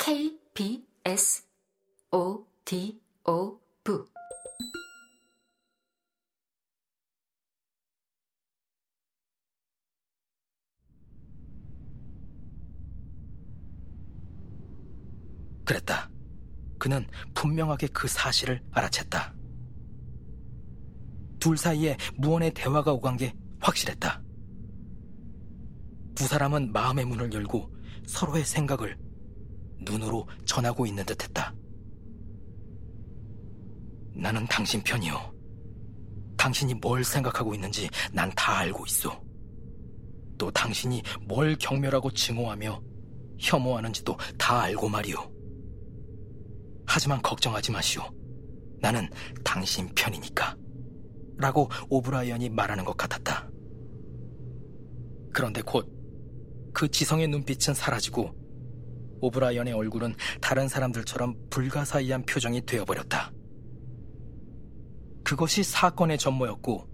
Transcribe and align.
KBS 0.00 1.44
O 2.10 2.46
D 2.64 2.98
O 3.26 3.60
V 3.84 3.98
그랬다. 15.66 16.10
그는 16.78 17.06
분명하게 17.34 17.88
그 17.88 18.08
사실을 18.08 18.62
알아챘다. 18.72 19.34
둘 21.38 21.58
사이에 21.58 21.98
무언의 22.16 22.54
대화가 22.54 22.94
오간 22.94 23.18
게 23.18 23.34
확실했다. 23.60 24.22
두 26.14 26.26
사람은 26.26 26.72
마음의 26.72 27.04
문을 27.04 27.34
열고 27.34 27.70
서로의 28.06 28.46
생각을 28.46 29.09
눈으로 29.82 30.26
전하고 30.44 30.86
있는 30.86 31.04
듯 31.04 31.22
했다. 31.22 31.54
나는 34.14 34.46
당신 34.46 34.82
편이요. 34.82 35.34
당신이 36.36 36.74
뭘 36.74 37.04
생각하고 37.04 37.54
있는지 37.54 37.88
난 38.12 38.30
다 38.34 38.58
알고 38.58 38.84
있어. 38.86 39.22
또 40.38 40.50
당신이 40.50 41.02
뭘 41.26 41.56
경멸하고 41.56 42.10
증오하며 42.10 42.82
혐오하는지도 43.38 44.16
다 44.38 44.62
알고 44.62 44.88
말이오. 44.88 45.18
하지만 46.86 47.20
걱정하지 47.22 47.72
마시오. 47.72 48.02
나는 48.80 49.08
당신 49.44 49.88
편이니까. 49.94 50.56
라고 51.36 51.68
오브라이언이 51.88 52.48
말하는 52.50 52.84
것 52.84 52.96
같았다. 52.96 53.48
그런데 55.32 55.62
곧 55.62 56.00
그 56.72 56.88
지성의 56.88 57.28
눈빛은 57.28 57.74
사라지고 57.74 58.32
오브라이언의 59.20 59.72
얼굴은 59.72 60.14
다른 60.40 60.68
사람들처럼 60.68 61.36
불가사의한 61.50 62.24
표정이 62.24 62.66
되어버렸다. 62.66 63.32
그것이 65.22 65.62
사건의 65.62 66.18
전모였고, 66.18 66.88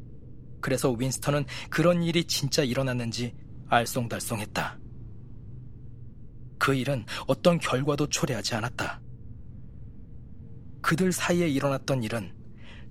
그래서 0.61 0.91
윈스턴은 0.91 1.47
그런 1.71 2.03
일이 2.03 2.25
진짜 2.25 2.63
일어났는지 2.63 3.35
알쏭달쏭했다. 3.71 4.79
그 6.59 6.75
일은 6.75 7.05
어떤 7.27 7.59
결과도 7.59 8.09
초래하지 8.09 8.55
않았다. 8.57 9.01
그들 10.83 11.13
사이에 11.13 11.49
일어났던 11.49 12.03
일은 12.03 12.33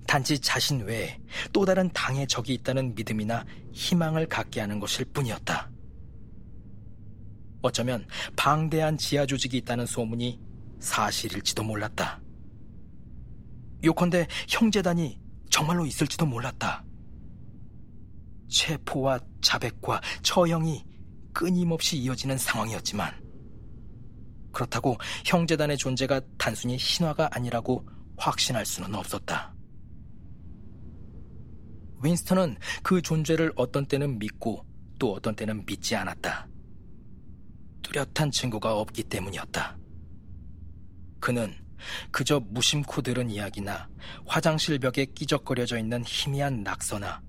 단지 0.06 0.38
자신 0.38 0.80
외에 0.82 1.18
또 1.52 1.64
다른 1.64 1.90
당의 1.92 2.26
적이 2.28 2.54
있다는 2.54 2.94
믿음이나 2.94 3.44
희망을 3.72 4.26
갖게 4.26 4.60
하는 4.60 4.78
것일 4.78 5.06
뿐이었다. 5.06 5.70
어쩌면 7.66 8.06
방대한 8.36 8.96
지하 8.96 9.26
조직이 9.26 9.58
있다는 9.58 9.86
소문이 9.86 10.40
사실일지도 10.80 11.62
몰랐다. 11.62 12.20
요컨대 13.84 14.26
형제단이 14.48 15.18
정말로 15.50 15.86
있을지도 15.86 16.26
몰랐다. 16.26 16.84
체포와 18.48 19.20
자백과 19.40 20.00
처형이 20.22 20.84
끊임없이 21.32 21.98
이어지는 21.98 22.38
상황이었지만 22.38 23.12
그렇다고 24.52 24.96
형제단의 25.26 25.76
존재가 25.76 26.20
단순히 26.38 26.78
신화가 26.78 27.28
아니라고 27.32 27.86
확신할 28.16 28.64
수는 28.64 28.94
없었다. 28.94 29.54
윈스턴은 32.02 32.56
그 32.82 33.02
존재를 33.02 33.52
어떤 33.56 33.86
때는 33.86 34.18
믿고 34.18 34.64
또 34.98 35.12
어떤 35.12 35.34
때는 35.34 35.64
믿지 35.66 35.94
않았다. 35.94 36.48
뚜렷한 37.86 38.30
증거가 38.32 38.74
없기 38.74 39.04
때문이었다. 39.04 39.76
그는 41.20 41.54
그저 42.10 42.40
무심코 42.40 43.02
들은 43.02 43.30
이야기나 43.30 43.88
화장실 44.26 44.78
벽에 44.78 45.04
끼적거려져 45.04 45.78
있는 45.78 46.02
희미한 46.04 46.62
낙서나 46.62 47.22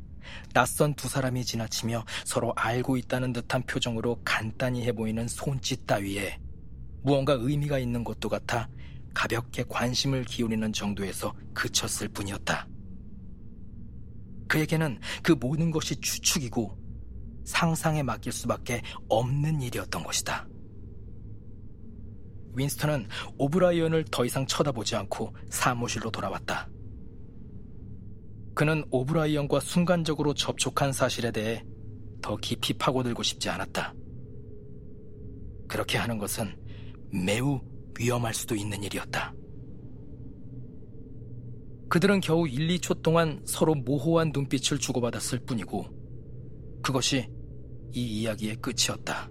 낯선 0.53 0.95
두 0.95 1.07
사람이 1.07 1.45
지나치며 1.45 2.03
서로 2.25 2.53
알고 2.55 2.97
있다는 2.97 3.33
듯한 3.33 3.63
표정으로 3.63 4.21
간단히 4.25 4.83
해보이는 4.85 5.27
손짓 5.27 5.85
따위에 5.85 6.39
무언가 7.03 7.33
의미가 7.33 7.77
있는 7.77 8.03
것도 8.03 8.27
같아 8.27 8.67
가볍게 9.13 9.63
관심을 9.67 10.25
기울이는 10.25 10.73
정도에서 10.73 11.33
그쳤을 11.53 12.07
뿐이었다. 12.09 12.67
그에게는 14.47 14.99
그 15.21 15.33
모든 15.33 15.71
것이 15.71 15.95
추측이고 15.97 16.77
상상에 17.45 18.03
맡길 18.03 18.31
수밖에 18.31 18.81
없는 19.07 19.61
일이었던 19.61 20.03
것이다. 20.03 20.47
윈스턴은 22.55 23.07
오브라이언을 23.37 24.05
더 24.11 24.25
이상 24.25 24.45
쳐다보지 24.45 24.95
않고 24.95 25.33
사무실로 25.49 26.11
돌아왔다. 26.11 26.69
그는 28.55 28.83
오브라이언과 28.89 29.59
순간적으로 29.59 30.33
접촉한 30.33 30.91
사실에 30.91 31.31
대해 31.31 31.63
더 32.21 32.35
깊이 32.37 32.73
파고들고 32.73 33.21
싶지 33.21 33.49
않았다. 33.49 33.93
그렇게 35.67 35.97
하는 35.97 36.17
것은 36.17 36.55
매우 37.11 37.61
위험할 37.99 38.33
수도 38.33 38.55
있는 38.55 38.83
일이었다. 38.83 39.33
그들은 41.89 42.19
겨우 42.19 42.47
1, 42.47 42.67
2초 42.79 43.01
동안 43.01 43.41
서로 43.45 43.73
모호한 43.73 44.31
눈빛을 44.33 44.77
주고받았을 44.77 45.39
뿐이고 45.45 45.85
그것이 46.81 47.29
이 47.93 48.21
이야기의 48.21 48.57
끝이었다. 48.57 49.29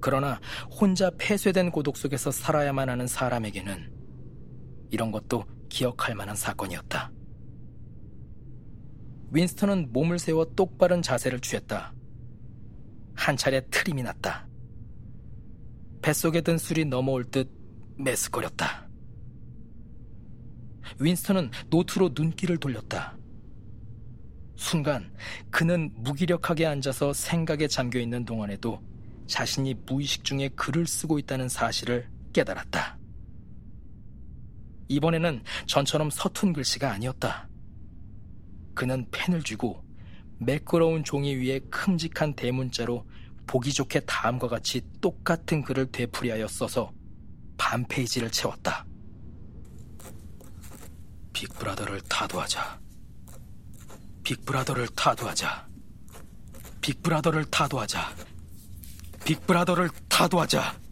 그러나 0.00 0.40
혼자 0.70 1.10
폐쇄된 1.18 1.70
고독 1.70 1.96
속에서 1.96 2.30
살아야만 2.30 2.88
하는 2.88 3.06
사람에게는 3.06 3.92
이런 4.90 5.10
것도 5.10 5.44
기억할 5.68 6.14
만한 6.14 6.36
사건이었다. 6.36 7.10
윈스턴은 9.30 9.92
몸을 9.92 10.18
세워 10.18 10.44
똑바른 10.54 11.02
자세를 11.02 11.40
취했다. 11.40 11.92
한 13.14 13.36
차례 13.36 13.60
트림이 13.70 14.02
났다. 14.02 14.48
뱃속에 16.02 16.40
든 16.42 16.58
술이 16.58 16.84
넘어올 16.84 17.24
듯 17.24 17.50
메스거렸다. 17.98 18.88
윈스턴은 21.00 21.50
노트로 21.68 22.10
눈길을 22.14 22.58
돌렸다. 22.58 23.16
순간 24.54 25.12
그는 25.50 25.92
무기력하게 25.96 26.66
앉아서 26.66 27.12
생각에 27.12 27.66
잠겨 27.68 27.98
있는 27.98 28.24
동안에도 28.24 28.80
자신이 29.26 29.74
무의식 29.86 30.24
중에 30.24 30.48
글을 30.50 30.86
쓰고 30.86 31.18
있다는 31.18 31.48
사실을 31.48 32.08
깨달았다. 32.32 32.98
이번에는 34.88 35.42
전처럼 35.66 36.10
서툰 36.10 36.52
글씨가 36.52 36.90
아니었다. 36.92 37.48
그는 38.74 39.06
펜을 39.10 39.42
쥐고 39.42 39.82
매끄러운 40.38 41.02
종이 41.02 41.34
위에 41.34 41.60
큼직한 41.70 42.34
대문자로 42.34 43.06
보기 43.46 43.72
좋게 43.72 44.00
다음과 44.00 44.48
같이 44.48 44.82
똑같은 45.00 45.62
글을 45.62 45.90
되풀이하여 45.92 46.46
써서 46.48 46.92
반 47.56 47.86
페이지를 47.86 48.30
채웠다. 48.30 48.84
빅브라더를 51.32 52.00
타도하자. 52.02 52.80
빅브라더를 54.24 54.88
타도하자. 54.88 55.68
빅브라더를 56.80 57.44
타도하자. 57.46 58.14
빅브라더를 59.26 59.90
타도하자. 60.08 60.85